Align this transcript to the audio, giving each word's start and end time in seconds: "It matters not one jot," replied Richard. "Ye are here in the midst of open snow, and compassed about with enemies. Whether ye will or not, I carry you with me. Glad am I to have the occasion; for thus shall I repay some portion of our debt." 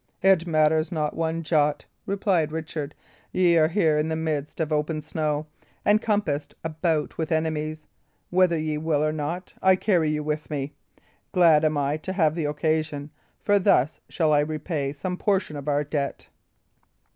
"It 0.23 0.47
matters 0.47 0.91
not 0.91 1.15
one 1.15 1.43
jot," 1.43 1.85
replied 2.07 2.51
Richard. 2.51 2.95
"Ye 3.31 3.55
are 3.57 3.67
here 3.67 3.99
in 3.99 4.09
the 4.09 4.15
midst 4.15 4.59
of 4.59 4.71
open 4.71 4.99
snow, 5.03 5.45
and 5.85 6.01
compassed 6.01 6.55
about 6.63 7.19
with 7.19 7.31
enemies. 7.31 7.85
Whether 8.31 8.57
ye 8.57 8.79
will 8.79 9.05
or 9.05 9.11
not, 9.11 9.53
I 9.61 9.75
carry 9.75 10.09
you 10.09 10.23
with 10.23 10.49
me. 10.49 10.73
Glad 11.33 11.63
am 11.63 11.77
I 11.77 11.97
to 11.97 12.13
have 12.13 12.33
the 12.33 12.45
occasion; 12.45 13.11
for 13.43 13.59
thus 13.59 14.01
shall 14.09 14.33
I 14.33 14.39
repay 14.39 14.91
some 14.91 15.17
portion 15.17 15.55
of 15.55 15.67
our 15.67 15.83
debt." 15.83 16.29